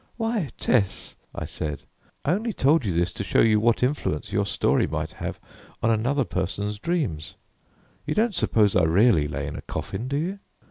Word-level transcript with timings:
"Why, 0.17 0.49
Tess," 0.57 1.15
I 1.35 1.45
said, 1.45 1.83
"I 2.25 2.31
only 2.33 2.53
told 2.53 2.85
you 2.85 2.91
this 2.91 3.13
to 3.13 3.23
show 3.23 3.41
you 3.41 3.59
what 3.59 3.83
influence 3.83 4.31
your 4.33 4.47
story 4.47 4.87
might 4.87 5.11
have 5.21 5.39
on 5.83 5.91
another 5.91 6.23
person's 6.25 6.79
dreams. 6.79 7.35
You 8.07 8.15
don't 8.15 8.33
suppose 8.33 8.75
I 8.75 8.81
really 8.81 9.27
lay 9.27 9.45
in 9.45 9.55
a 9.55 9.61
coffin, 9.61 10.07
do 10.07 10.17
you? 10.17 10.39